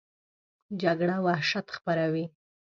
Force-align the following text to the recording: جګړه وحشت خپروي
جګړه 0.81 1.15
وحشت 1.25 1.67
خپروي 1.75 2.25